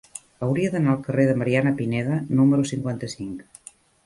[0.45, 3.47] Hauria d'anar al carrer de Mariana Pineda número cinquanta-cinc.